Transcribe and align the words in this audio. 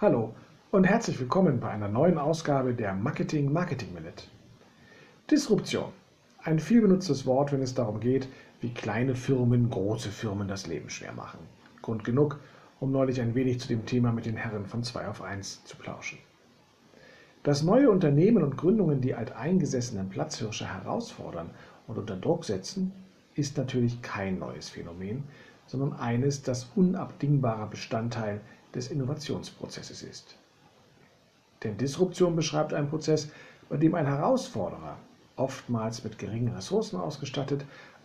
Hallo 0.00 0.32
und 0.70 0.84
herzlich 0.84 1.18
willkommen 1.18 1.58
bei 1.58 1.70
einer 1.70 1.88
neuen 1.88 2.18
Ausgabe 2.18 2.72
der 2.72 2.94
Marketing 2.94 3.52
Marketing 3.52 3.92
Minute. 3.92 4.22
Disruption. 5.28 5.90
Ein 6.44 6.60
vielbenutztes 6.60 7.26
Wort, 7.26 7.50
wenn 7.50 7.62
es 7.62 7.74
darum 7.74 7.98
geht, 7.98 8.28
wie 8.60 8.72
kleine 8.72 9.16
Firmen 9.16 9.70
große 9.70 10.10
Firmen 10.10 10.46
das 10.46 10.68
Leben 10.68 10.88
schwer 10.88 11.12
machen. 11.14 11.40
Grund 11.82 12.04
genug, 12.04 12.38
um 12.78 12.92
neulich 12.92 13.20
ein 13.20 13.34
wenig 13.34 13.58
zu 13.58 13.66
dem 13.66 13.86
Thema 13.86 14.12
mit 14.12 14.26
den 14.26 14.36
Herren 14.36 14.66
von 14.66 14.84
2 14.84 15.08
auf 15.08 15.20
1 15.20 15.64
zu 15.64 15.76
plauschen. 15.76 16.18
Dass 17.42 17.64
neue 17.64 17.90
Unternehmen 17.90 18.44
und 18.44 18.56
Gründungen 18.56 19.00
die 19.00 19.16
alteingesessenen 19.16 20.10
Platzhirsche 20.10 20.72
herausfordern 20.72 21.50
und 21.88 21.98
unter 21.98 22.14
Druck 22.14 22.44
setzen, 22.44 22.92
ist 23.34 23.56
natürlich 23.56 24.00
kein 24.00 24.38
neues 24.38 24.68
Phänomen, 24.68 25.24
sondern 25.66 25.92
eines, 25.94 26.42
das 26.42 26.70
unabdingbarer 26.76 27.66
Bestandteil 27.66 28.40
des 28.74 28.90
Innovationsprozesses 28.90 30.02
ist. 30.02 30.36
Denn 31.62 31.76
Disruption 31.76 32.36
beschreibt 32.36 32.72
einen 32.72 32.88
Prozess, 32.88 33.30
bei 33.68 33.76
dem 33.76 33.94
ein 33.94 34.06
Herausforderer, 34.06 34.96
oftmals 35.36 36.04
mit 36.04 36.18
geringen 36.18 36.54
Ressourcen 36.54 36.98
ausgestattet, 36.98 37.64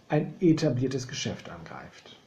ein 0.09 0.33
etabliertes 0.39 1.07
Geschäft 1.07 1.49
angreift. 1.49 2.17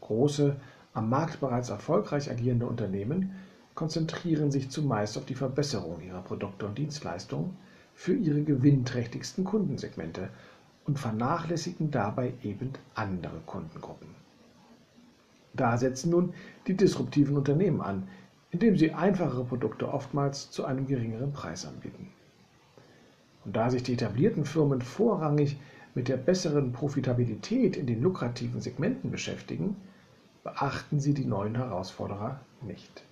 Große, 0.00 0.56
am 0.94 1.08
Markt 1.08 1.40
bereits 1.40 1.68
erfolgreich 1.68 2.30
agierende 2.30 2.66
Unternehmen 2.66 3.34
konzentrieren 3.74 4.50
sich 4.50 4.70
zumeist 4.70 5.18
auf 5.18 5.26
die 5.26 5.34
Verbesserung 5.34 6.00
ihrer 6.00 6.22
Produkte 6.22 6.66
und 6.66 6.78
Dienstleistungen 6.78 7.56
für 7.94 8.14
ihre 8.14 8.42
gewinnträchtigsten 8.42 9.44
Kundensegmente 9.44 10.30
und 10.86 10.98
vernachlässigen 10.98 11.90
dabei 11.90 12.32
eben 12.42 12.72
andere 12.94 13.40
Kundengruppen. 13.44 14.08
Da 15.56 15.76
setzen 15.78 16.10
nun 16.10 16.34
die 16.66 16.76
disruptiven 16.76 17.36
Unternehmen 17.36 17.80
an, 17.80 18.08
indem 18.50 18.76
sie 18.76 18.92
einfachere 18.92 19.44
Produkte 19.44 19.92
oftmals 19.92 20.50
zu 20.50 20.64
einem 20.64 20.86
geringeren 20.86 21.32
Preis 21.32 21.66
anbieten. 21.66 22.08
Und 23.44 23.56
da 23.56 23.70
sich 23.70 23.82
die 23.82 23.94
etablierten 23.94 24.44
Firmen 24.44 24.82
vorrangig 24.82 25.56
mit 25.94 26.08
der 26.08 26.16
besseren 26.16 26.72
Profitabilität 26.72 27.76
in 27.76 27.86
den 27.86 28.02
lukrativen 28.02 28.60
Segmenten 28.60 29.10
beschäftigen, 29.10 29.76
beachten 30.44 31.00
sie 31.00 31.14
die 31.14 31.24
neuen 31.24 31.56
Herausforderer 31.56 32.40
nicht. 32.62 33.04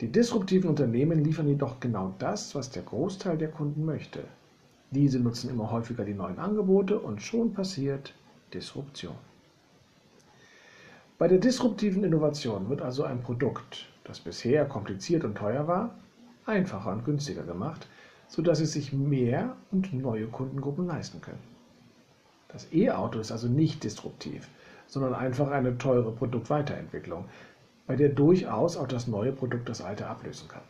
Die 0.00 0.08
disruptiven 0.08 0.68
Unternehmen 0.68 1.22
liefern 1.22 1.46
jedoch 1.46 1.78
genau 1.78 2.14
das, 2.18 2.54
was 2.54 2.70
der 2.70 2.82
Großteil 2.82 3.38
der 3.38 3.50
Kunden 3.50 3.84
möchte. 3.84 4.24
Diese 4.90 5.20
nutzen 5.20 5.48
immer 5.48 5.70
häufiger 5.70 6.04
die 6.04 6.14
neuen 6.14 6.38
Angebote 6.38 6.98
und 6.98 7.22
schon 7.22 7.54
passiert 7.54 8.12
Disruption. 8.52 9.14
Bei 11.22 11.28
der 11.28 11.38
disruptiven 11.38 12.02
Innovation 12.02 12.68
wird 12.68 12.82
also 12.82 13.04
ein 13.04 13.22
Produkt, 13.22 13.86
das 14.02 14.18
bisher 14.18 14.64
kompliziert 14.64 15.22
und 15.22 15.36
teuer 15.36 15.68
war, 15.68 15.94
einfacher 16.46 16.90
und 16.90 17.04
günstiger 17.04 17.44
gemacht, 17.44 17.86
sodass 18.26 18.58
es 18.58 18.72
sich 18.72 18.92
mehr 18.92 19.54
und 19.70 19.92
neue 19.92 20.26
Kundengruppen 20.26 20.88
leisten 20.88 21.20
können. 21.20 21.38
Das 22.48 22.72
E-Auto 22.72 23.20
ist 23.20 23.30
also 23.30 23.46
nicht 23.46 23.84
disruptiv, 23.84 24.48
sondern 24.88 25.14
einfach 25.14 25.52
eine 25.52 25.78
teure 25.78 26.10
Produktweiterentwicklung, 26.10 27.26
bei 27.86 27.94
der 27.94 28.08
durchaus 28.08 28.76
auch 28.76 28.88
das 28.88 29.06
neue 29.06 29.30
Produkt 29.30 29.68
das 29.68 29.80
alte 29.80 30.08
ablösen 30.08 30.48
kann. 30.48 30.64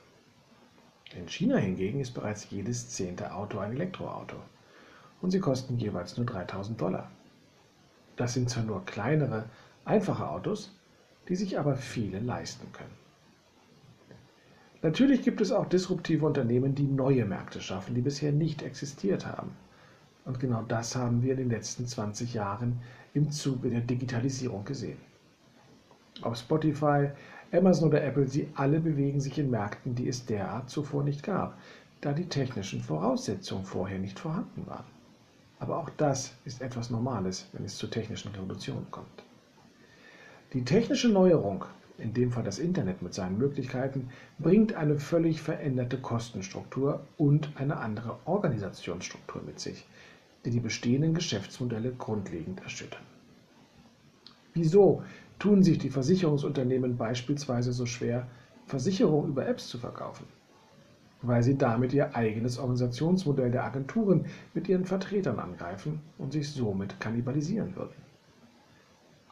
In 1.17 1.29
China 1.29 1.57
hingegen 1.57 1.99
ist 1.99 2.13
bereits 2.13 2.51
jedes 2.51 2.91
zehnte 2.91 3.33
Auto 3.33 3.59
ein 3.59 3.73
Elektroauto 3.73 4.37
und 5.23 5.31
sie 5.31 5.41
kosten 5.41 5.79
jeweils 5.79 6.19
nur 6.19 6.27
3000 6.27 6.79
Dollar. 6.79 7.11
Das 8.17 8.35
sind 8.35 8.51
zwar 8.51 8.65
nur 8.65 8.85
kleinere, 8.85 9.47
Einfache 9.85 10.29
Autos, 10.29 10.71
die 11.29 11.37
sich 11.37 11.59
aber 11.59 11.77
viele 11.77 12.21
leisten 12.21 12.73
können. 12.73 13.03
Natürlich 14.83 15.23
gibt 15.23 15.41
es 15.41 15.53
auch 15.53 15.67
disruptive 15.67 16.27
Unternehmen, 16.27 16.75
die 16.75 16.87
neue 16.87 17.25
Märkte 17.25 17.61
schaffen, 17.61 17.95
die 17.95 18.01
bisher 18.01 18.33
nicht 18.33 18.63
existiert 18.63 19.27
haben. 19.27 19.53
Und 20.25 20.41
genau 20.41 20.63
das 20.63 20.97
haben 20.97 21.23
wir 21.23 21.33
in 21.33 21.39
den 21.39 21.51
letzten 21.51 21.87
20 21.87 22.35
Jahren 22.35 22.81
im 23.15 23.31
Zuge 23.31 23.71
der 23.71 23.81
Digitalisierung 23.81 24.65
gesehen. 24.65 24.99
Ob 26.23 26.37
Spotify, 26.37 27.11
Amazon 27.53 27.89
oder 27.89 28.03
Apple, 28.03 28.27
sie 28.27 28.49
alle 28.55 28.81
bewegen 28.81 29.21
sich 29.21 29.39
in 29.39 29.51
Märkten, 29.51 29.95
die 29.95 30.09
es 30.09 30.27
derart 30.27 30.71
zuvor 30.71 31.05
nicht 31.05 31.23
gab, 31.23 31.59
da 32.01 32.13
die 32.13 32.29
technischen 32.29 32.83
Voraussetzungen 32.83 33.65
vorher 33.65 33.99
nicht 33.99 34.19
vorhanden 34.19 34.67
waren. 34.67 34.85
Aber 35.61 35.79
auch 35.79 35.91
das 35.91 36.35
ist 36.45 36.61
etwas 36.61 36.91
Normales, 36.91 37.49
wenn 37.53 37.65
es 37.65 37.77
zu 37.77 37.87
technischen 37.87 38.33
Revolutionen 38.33 38.87
kommt. 38.91 39.25
Die 40.53 40.65
technische 40.67 41.09
Neuerung, 41.09 41.65
in 41.97 42.13
dem 42.13 42.31
Fall 42.31 42.45
das 42.45 42.59
Internet 42.59 43.01
mit 43.01 43.15
seinen 43.15 43.39
Möglichkeiten, 43.39 44.11
bringt 44.39 44.75
eine 44.75 44.99
völlig 44.99 45.41
veränderte 45.41 45.97
Kostenstruktur 45.97 47.07
und 47.17 47.49
eine 47.55 47.79
andere 47.79 48.19
Organisationsstruktur 48.27 49.41
mit 49.47 49.61
sich, 49.61 49.87
die 50.45 50.51
die 50.51 50.61
bestehenden 50.61 51.15
Geschäftsmodelle 51.15 51.93
grundlegend 51.93 52.61
erschüttern. 52.63 53.01
Wieso 54.53 55.03
tun 55.39 55.63
sich 55.63 55.79
die 55.79 55.89
Versicherungsunternehmen 55.89 56.99
beispielsweise 56.99 57.73
so 57.73 57.87
schwer, 57.87 58.27
Versicherungen 58.67 59.31
über 59.31 59.49
Apps 59.49 59.69
zu 59.69 59.79
verkaufen? 59.79 60.27
Weil 61.23 61.43
sie 61.43 61.57
damit 61.57 61.95
ihr 61.95 62.15
eigenes 62.15 62.59
Organisationsmodell 62.59 63.51
der 63.51 63.65
Agenturen 63.65 64.27
mit 64.53 64.69
ihren 64.69 64.85
Vertretern 64.85 65.39
angreifen 65.39 66.01
und 66.19 66.35
sich 66.35 66.51
somit 66.51 67.01
kannibalisieren 67.01 67.75
würden. 67.75 68.12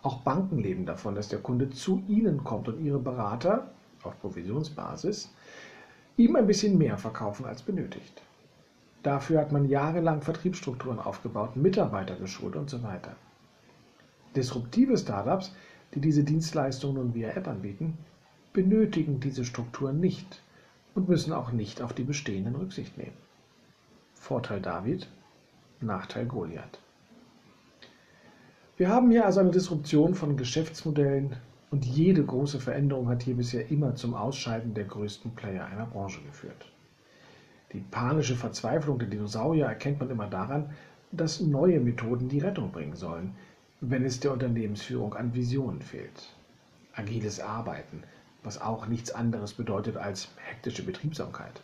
Auch 0.02 0.18
Banken 0.22 0.58
leben 0.58 0.86
davon, 0.86 1.14
dass 1.14 1.28
der 1.28 1.40
Kunde 1.40 1.70
zu 1.70 2.02
ihnen 2.08 2.42
kommt 2.42 2.68
und 2.68 2.82
ihre 2.82 2.98
Berater 2.98 3.70
auf 4.02 4.18
Provisionsbasis 4.20 5.32
ihm 6.16 6.36
ein 6.36 6.46
bisschen 6.46 6.78
mehr 6.78 6.96
verkaufen 6.96 7.44
als 7.44 7.62
benötigt. 7.62 8.22
Dafür 9.02 9.40
hat 9.40 9.52
man 9.52 9.68
jahrelang 9.68 10.22
Vertriebsstrukturen 10.22 10.98
aufgebaut, 10.98 11.56
Mitarbeiter 11.56 12.16
geschult 12.16 12.56
und 12.56 12.68
so 12.68 12.82
weiter. 12.82 13.16
Disruptive 14.36 14.96
Startups, 14.96 15.54
die 15.94 16.00
diese 16.00 16.22
Dienstleistungen 16.22 16.96
nun 16.96 17.14
via 17.14 17.30
App 17.30 17.48
anbieten, 17.48 17.98
benötigen 18.52 19.20
diese 19.20 19.44
Strukturen 19.44 20.00
nicht 20.00 20.42
und 20.94 21.08
müssen 21.08 21.32
auch 21.32 21.52
nicht 21.52 21.82
auf 21.82 21.92
die 21.92 22.04
bestehenden 22.04 22.56
Rücksicht 22.56 22.96
nehmen. 22.98 23.16
Vorteil 24.14 24.60
David, 24.60 25.08
Nachteil 25.80 26.26
Goliath. 26.26 26.78
Wir 28.80 28.88
haben 28.88 29.10
hier 29.10 29.26
also 29.26 29.40
eine 29.40 29.50
Disruption 29.50 30.14
von 30.14 30.38
Geschäftsmodellen 30.38 31.36
und 31.70 31.84
jede 31.84 32.24
große 32.24 32.58
Veränderung 32.58 33.08
hat 33.08 33.22
hier 33.22 33.34
bisher 33.36 33.70
immer 33.70 33.94
zum 33.94 34.14
Ausscheiden 34.14 34.72
der 34.72 34.84
größten 34.84 35.32
Player 35.32 35.66
einer 35.66 35.84
Branche 35.84 36.22
geführt. 36.22 36.72
Die 37.74 37.80
panische 37.80 38.36
Verzweiflung 38.36 38.98
der 38.98 39.08
Dinosaurier 39.08 39.66
erkennt 39.66 40.00
man 40.00 40.08
immer 40.08 40.28
daran, 40.28 40.70
dass 41.12 41.40
neue 41.40 41.78
Methoden 41.78 42.30
die 42.30 42.38
Rettung 42.38 42.72
bringen 42.72 42.96
sollen, 42.96 43.34
wenn 43.82 44.02
es 44.02 44.18
der 44.18 44.32
Unternehmensführung 44.32 45.12
an 45.12 45.34
Visionen 45.34 45.82
fehlt. 45.82 46.34
Agiles 46.94 47.38
Arbeiten, 47.38 48.02
was 48.44 48.62
auch 48.62 48.86
nichts 48.86 49.10
anderes 49.10 49.52
bedeutet 49.52 49.98
als 49.98 50.30
hektische 50.48 50.84
Betriebsamkeit. 50.84 51.60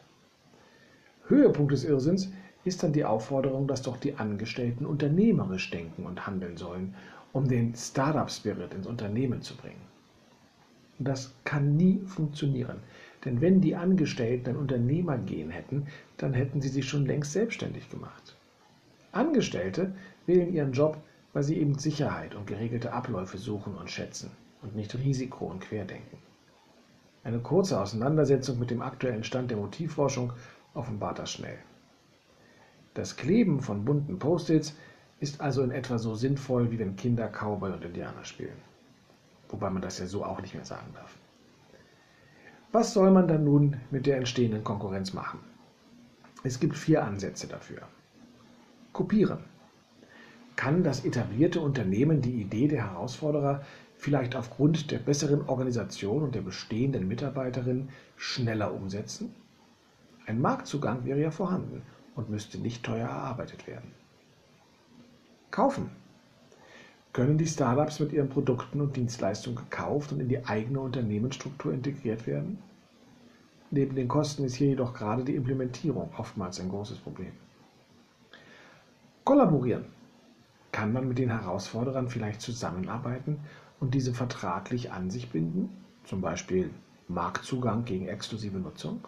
Höhepunkt 1.29 1.73
des 1.73 1.85
Irrsinns 1.85 2.31
ist 2.67 2.83
dann 2.83 2.93
die 2.93 3.05
Aufforderung, 3.05 3.69
dass 3.69 3.83
doch 3.83 3.97
die 3.97 4.15
Angestellten 4.15 4.87
unternehmerisch 4.87 5.71
denken 5.71 6.05
und 6.05 6.27
handeln 6.27 6.57
sollen, 6.57 6.95
um 7.33 7.47
den 7.47 7.75
Startup-Spirit 7.75 8.75
ins 8.75 8.87
Unternehmen 8.87 9.41
zu 9.41 9.57
bringen. 9.57 9.81
Das 10.99 11.33
kann 11.45 11.77
nie 11.77 12.01
funktionieren, 12.07 12.79
denn 13.25 13.41
wenn 13.41 13.61
die 13.61 13.77
Angestellten 13.77 14.51
ein 14.51 14.57
Unternehmergehen 14.57 15.51
hätten, 15.51 15.87
dann 16.17 16.35
hätten 16.35 16.61
sie 16.61 16.69
sich 16.69 16.89
schon 16.89 17.07
längst 17.07 17.33
selbstständig 17.33 17.89
gemacht. 17.91 18.37
Angestellte 19.13 19.95
wählen 20.27 20.53
ihren 20.53 20.73
Job, 20.73 20.99
weil 21.33 21.43
sie 21.43 21.59
eben 21.59 21.79
Sicherheit 21.79 22.35
und 22.35 22.47
geregelte 22.47 22.93
Abläufe 22.93 23.39
suchen 23.39 23.75
und 23.75 23.91
schätzen 23.91 24.31
und 24.63 24.75
nicht 24.75 24.95
Risiko 24.95 25.47
und 25.47 25.61
Querdenken. 25.61 26.19
Eine 27.23 27.39
kurze 27.41 27.81
Auseinandersetzung 27.81 28.59
mit 28.59 28.71
dem 28.71 28.83
aktuellen 28.83 29.25
Stand 29.25 29.51
der 29.51 29.59
Motivforschung 29.59 30.33
offenbart 30.75 31.19
das 31.19 31.31
schnell. 31.31 31.59
Das 32.97 33.17
Kleben 33.17 33.61
von 33.61 33.85
bunten 33.85 34.19
Post-its 34.19 34.75
ist 35.21 35.43
also 35.43 35.63
in 35.63 35.71
etwa 35.71 35.99
so 35.99 36.15
sinnvoll, 36.15 36.71
wie 36.71 36.79
wenn 36.79 36.97
Kinder 36.97 37.29
Cowboy 37.29 37.71
und 37.73 37.85
Indianer 37.85 38.25
spielen. 38.25 38.57
Wobei 39.51 39.69
man 39.69 39.83
das 39.83 39.99
ja 39.99 40.07
so 40.07 40.25
auch 40.25 40.41
nicht 40.41 40.55
mehr 40.55 40.65
sagen 40.65 40.95
darf. 40.95 41.15
Was 42.73 42.95
soll 42.95 43.11
man 43.11 43.29
dann 43.29 43.45
nun 43.45 43.77
mit 43.91 44.07
der 44.07 44.17
entstehenden 44.17 44.65
Konkurrenz 44.65 45.13
machen? 45.13 45.41
Es 46.43 46.59
gibt 46.59 46.75
vier 46.75 47.05
Ansätze 47.05 47.47
dafür. 47.47 47.83
Kopieren. 48.95 49.41
Kann 50.57 50.83
das 50.83 51.05
etablierte 51.05 51.61
Unternehmen 51.61 52.23
die 52.23 52.41
Idee 52.41 52.67
der 52.67 52.93
Herausforderer 52.93 53.63
vielleicht 53.99 54.35
aufgrund 54.35 54.91
der 54.91 55.01
besseren 55.01 55.47
Organisation 55.51 56.23
und 56.23 56.35
der 56.35 56.41
bestehenden 56.41 57.07
Mitarbeiterinnen 57.09 57.91
schneller 58.17 58.73
umsetzen? 58.73 59.35
Ein 60.25 60.41
Marktzugang 60.41 61.05
wäre 61.05 61.21
ja 61.21 61.31
vorhanden 61.31 61.83
und 62.17 62.31
müsste 62.31 62.59
nicht 62.59 62.83
teuer 62.83 63.09
erarbeitet 63.09 63.67
werden. 63.67 63.93
Kaufen. 65.51 65.91
Können 67.13 67.39
die 67.39 67.47
Startups 67.47 68.01
mit 68.01 68.13
ihren 68.13 68.29
Produkten 68.29 68.81
und 68.81 68.97
Dienstleistungen 68.97 69.57
gekauft 69.57 70.13
und 70.13 70.21
in 70.21 70.29
die 70.29 70.45
eigene 70.45 70.81
Unternehmensstruktur 70.81 71.73
integriert 71.73 72.27
werden? 72.27 72.59
Neben 73.71 73.95
den 73.95 74.09
Kosten 74.09 74.45
ist 74.45 74.57
hier 74.57 74.69
jedoch 74.69 74.93
gerade 74.93 75.25
die 75.25 75.35
Implementierung 75.35 76.11
oftmals 76.17 76.61
ein 76.61 76.69
großes 76.69 76.99
Problem. 76.99 77.33
Kollaborieren. 79.25 79.87
Kann 80.73 80.93
man 80.93 81.09
mit 81.09 81.19
den 81.19 81.31
Herausforderern 81.31 82.11
vielleicht 82.11 82.43
zusammenarbeiten 82.43 83.41
und 83.81 83.95
diese 83.95 84.13
vertraglich 84.13 84.93
an 84.93 85.11
sich 85.11 85.31
binden? 85.31 85.71
Zum 86.05 86.21
Beispiel 86.21 86.71
Marktzugang 87.09 87.85
gegen 87.85 88.09
exklusive 88.09 88.59
Nutzung? 88.59 89.01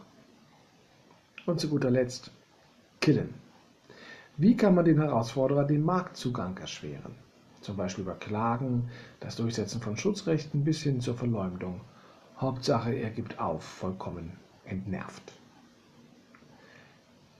Und 1.44 1.60
zu 1.60 1.68
guter 1.68 1.90
Letzt, 1.90 2.32
killen. 3.00 3.34
Wie 4.36 4.56
kann 4.56 4.74
man 4.74 4.84
den 4.84 5.00
Herausforderer 5.00 5.64
den 5.64 5.82
Marktzugang 5.84 6.56
erschweren? 6.58 7.14
Zum 7.60 7.76
Beispiel 7.76 8.04
über 8.04 8.14
Klagen, 8.14 8.88
das 9.20 9.36
Durchsetzen 9.36 9.80
von 9.80 9.96
Schutzrechten 9.96 10.64
bis 10.64 10.82
hin 10.82 11.00
zur 11.00 11.14
Verleumdung. 11.14 11.80
Hauptsache, 12.38 12.92
er 12.92 13.10
gibt 13.10 13.40
auf, 13.40 13.64
vollkommen 13.64 14.32
entnervt. 14.64 15.32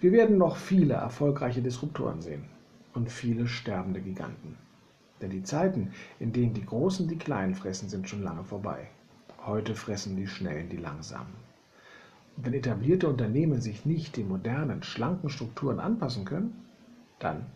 Wir 0.01 0.13
werden 0.13 0.39
noch 0.39 0.57
viele 0.57 0.95
erfolgreiche 0.95 1.63
Disruptoren 1.63 2.21
sehen 2.21 2.45
und 2.95 3.11
viele 3.11 3.47
sterbende 3.47 4.01
Giganten. 4.01 4.57
Denn 5.21 5.31
die 5.31 5.43
Zeiten, 5.43 5.93
in 6.21 6.33
denen 6.33 6.55
die 6.55 6.65
Großen 6.65 7.09
die 7.09 7.19
Kleinen 7.19 7.55
fressen, 7.55 7.89
sind 7.89 8.09
schon 8.09 8.23
lange 8.23 8.45
vorbei. 8.45 8.89
Heute 9.45 9.75
fressen 9.75 10.17
die 10.17 10.27
Schnellen 10.27 10.69
die 10.69 10.77
Langsamen. 10.77 11.48
Wenn 12.41 12.55
etablierte 12.55 13.09
Unternehmen 13.09 13.61
sich 13.61 13.85
nicht 13.85 14.17
den 14.17 14.29
modernen, 14.29 14.85
schlanken 14.85 15.29
Strukturen 15.29 15.81
anpassen 15.81 16.25
können, 16.25 16.55
dann 17.19 17.47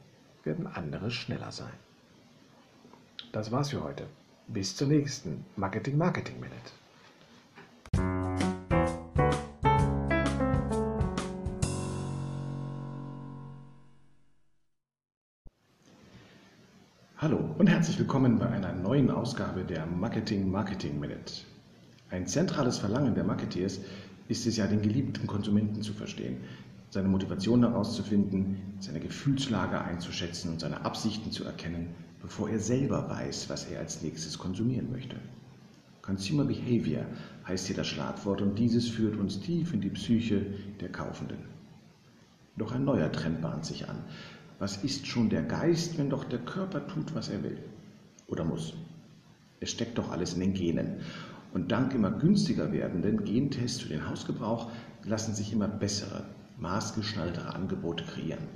werden 0.42 0.66
andere 0.66 1.12
schneller 1.12 1.52
sein. 1.52 1.72
Das 3.30 3.52
war's 3.52 3.70
für 3.70 3.84
heute. 3.84 4.08
Bis 4.48 4.74
zur 4.74 4.88
nächsten 4.88 5.44
Marketing 5.54 5.96
Marketing 5.96 6.34
Minute. 6.40 6.72
Hallo 17.18 17.38
und 17.56 17.68
herzlich 17.68 18.00
willkommen 18.00 18.36
bei 18.40 18.48
einer 18.48 18.72
neuen 18.72 19.12
Ausgabe 19.12 19.62
der 19.62 19.86
Marketing 19.86 20.50
Marketing 20.50 20.98
Minute. 20.98 21.44
Ein 22.10 22.26
zentrales 22.26 22.78
Verlangen 22.78 23.14
der 23.14 23.22
Marketeers 23.22 23.78
ist 24.32 24.46
es 24.46 24.56
ja, 24.56 24.66
den 24.66 24.80
geliebten 24.80 25.26
Konsumenten 25.26 25.82
zu 25.82 25.92
verstehen, 25.92 26.38
seine 26.88 27.08
Motivation 27.08 27.60
herauszufinden, 27.60 28.56
seine 28.80 28.98
Gefühlslage 28.98 29.80
einzuschätzen 29.80 30.50
und 30.50 30.60
seine 30.60 30.84
Absichten 30.84 31.30
zu 31.30 31.44
erkennen, 31.44 31.94
bevor 32.20 32.48
er 32.48 32.58
selber 32.58 33.08
weiß, 33.10 33.50
was 33.50 33.66
er 33.66 33.80
als 33.80 34.02
nächstes 34.02 34.38
konsumieren 34.38 34.90
möchte. 34.90 35.16
Consumer 36.00 36.44
Behavior 36.44 37.04
heißt 37.46 37.66
hier 37.66 37.76
das 37.76 37.86
Schlagwort 37.88 38.40
und 38.40 38.58
dieses 38.58 38.88
führt 38.88 39.16
uns 39.16 39.38
tief 39.40 39.74
in 39.74 39.82
die 39.82 39.90
Psyche 39.90 40.46
der 40.80 40.90
Kaufenden. 40.90 41.38
Doch 42.56 42.72
ein 42.72 42.84
neuer 42.84 43.12
Trend 43.12 43.42
bahnt 43.42 43.66
sich 43.66 43.88
an. 43.88 43.98
Was 44.58 44.82
ist 44.82 45.06
schon 45.06 45.28
der 45.28 45.42
Geist, 45.42 45.98
wenn 45.98 46.08
doch 46.08 46.24
der 46.24 46.38
Körper 46.38 46.86
tut, 46.86 47.14
was 47.14 47.28
er 47.28 47.42
will 47.42 47.58
oder 48.28 48.44
muss? 48.44 48.74
Es 49.60 49.70
steckt 49.70 49.98
doch 49.98 50.10
alles 50.10 50.34
in 50.34 50.40
den 50.40 50.54
Genen. 50.54 51.00
Und 51.54 51.70
dank 51.70 51.94
immer 51.94 52.10
günstiger 52.10 52.72
werdenden 52.72 53.24
Gentests 53.24 53.80
für 53.80 53.90
den 53.90 54.08
Hausgebrauch 54.08 54.70
lassen 55.04 55.34
sich 55.34 55.52
immer 55.52 55.68
bessere, 55.68 56.24
maßgeschneidertere 56.58 57.54
Angebote 57.54 58.04
kreieren. 58.04 58.48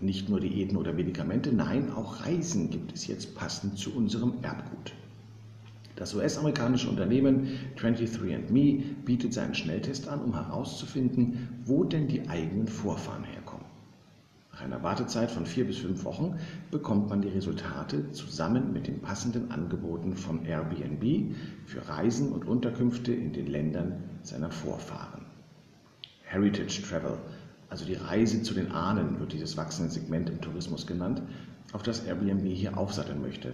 Nicht 0.00 0.28
nur 0.28 0.40
Diäten 0.40 0.76
oder 0.76 0.92
Medikamente, 0.92 1.52
nein, 1.52 1.90
auch 1.92 2.24
Reisen 2.26 2.70
gibt 2.70 2.92
es 2.92 3.06
jetzt 3.06 3.34
passend 3.34 3.78
zu 3.78 3.94
unserem 3.94 4.34
Erbgut. 4.42 4.92
Das 5.94 6.14
US-amerikanische 6.14 6.90
Unternehmen 6.90 7.48
23andMe 7.78 8.82
bietet 9.06 9.32
seinen 9.32 9.54
Schnelltest 9.54 10.08
an, 10.08 10.20
um 10.20 10.34
herauszufinden, 10.34 11.48
wo 11.64 11.84
denn 11.84 12.08
die 12.08 12.28
eigenen 12.28 12.68
Vorfahren 12.68 13.24
herkommen. 13.24 13.45
Nach 14.56 14.62
einer 14.62 14.82
Wartezeit 14.82 15.30
von 15.30 15.44
vier 15.44 15.66
bis 15.66 15.76
fünf 15.76 16.04
Wochen 16.04 16.38
bekommt 16.70 17.10
man 17.10 17.20
die 17.20 17.28
Resultate 17.28 18.10
zusammen 18.12 18.72
mit 18.72 18.86
den 18.86 19.02
passenden 19.02 19.50
Angeboten 19.50 20.16
von 20.16 20.46
Airbnb 20.46 21.36
für 21.66 21.86
Reisen 21.86 22.32
und 22.32 22.46
Unterkünfte 22.46 23.12
in 23.12 23.34
den 23.34 23.48
Ländern 23.48 24.02
seiner 24.22 24.50
Vorfahren. 24.50 25.26
Heritage 26.22 26.80
Travel, 26.80 27.18
also 27.68 27.84
die 27.84 27.96
Reise 27.96 28.40
zu 28.40 28.54
den 28.54 28.72
Ahnen, 28.72 29.20
wird 29.20 29.34
dieses 29.34 29.58
wachsende 29.58 29.92
Segment 29.92 30.30
im 30.30 30.40
Tourismus 30.40 30.86
genannt, 30.86 31.20
auf 31.74 31.82
das 31.82 32.06
Airbnb 32.06 32.46
hier 32.46 32.78
aufsatteln 32.78 33.20
möchte. 33.20 33.52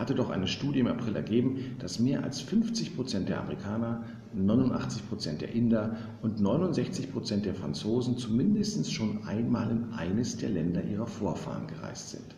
Hatte 0.00 0.16
doch 0.16 0.30
eine 0.30 0.48
Studie 0.48 0.80
im 0.80 0.88
April 0.88 1.14
ergeben, 1.14 1.76
dass 1.78 2.00
mehr 2.00 2.24
als 2.24 2.40
50 2.40 2.96
Prozent 2.96 3.28
der 3.28 3.40
Amerikaner, 3.40 4.02
89 4.34 5.08
Prozent 5.08 5.40
der 5.42 5.52
Inder 5.52 5.96
und 6.22 6.40
69 6.40 7.12
Prozent 7.12 7.44
der 7.44 7.54
Franzosen 7.54 8.16
zumindest 8.18 8.92
schon 8.92 9.22
einmal 9.24 9.70
in 9.70 9.92
eines 9.92 10.36
der 10.38 10.48
Länder 10.48 10.82
ihrer 10.82 11.06
Vorfahren 11.06 11.68
gereist 11.68 12.10
sind. 12.10 12.34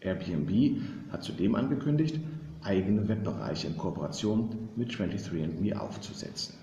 Airbnb 0.00 0.82
hat 1.10 1.24
zudem 1.24 1.56
angekündigt, 1.56 2.20
eigene 2.62 3.08
Webbereiche 3.08 3.66
in 3.66 3.76
Kooperation 3.76 4.50
mit 4.76 4.92
23andMe 4.92 5.74
aufzusetzen 5.74 6.54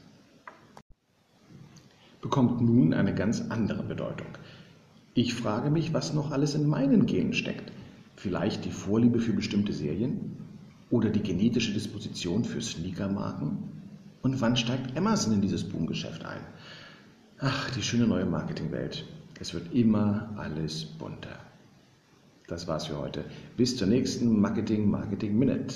bekommt 2.22 2.62
nun 2.62 2.94
eine 2.94 3.14
ganz 3.14 3.44
andere 3.50 3.84
Bedeutung. 3.84 4.28
Ich 5.14 5.34
frage 5.34 5.70
mich, 5.70 5.94
was 5.94 6.14
noch 6.14 6.32
alles 6.32 6.56
in 6.56 6.68
meinen 6.68 7.06
Genen 7.06 7.34
steckt. 7.34 7.72
Vielleicht 8.22 8.66
die 8.66 8.70
Vorliebe 8.70 9.20
für 9.20 9.34
bestimmte 9.34 9.74
Serien? 9.74 10.38
Oder 10.92 11.10
die 11.10 11.24
genetische 11.24 11.74
Disposition 11.74 12.46
für 12.46 12.62
Sneakermarken? 12.62 13.58
Und 14.22 14.40
wann 14.42 14.56
steigt 14.56 14.96
Amazon 14.96 15.34
in 15.34 15.42
dieses 15.42 15.68
Boomgeschäft 15.68 16.24
ein? 16.24 16.42
Ach, 17.40 17.72
die 17.72 17.82
schöne 17.82 18.06
neue 18.06 18.28
Marketingwelt. 18.28 19.06
Es 19.40 19.56
wird 19.56 19.74
immer 19.74 20.36
alles 20.38 20.86
bunter. 20.86 21.40
Das 22.46 22.68
war's 22.68 22.86
für 22.86 23.00
heute. 23.00 23.26
Bis 23.58 23.76
zur 23.76 23.88
nächsten 23.88 24.40
Marketing 24.40 24.88
Marketing 24.88 25.40
Minute. 25.40 25.74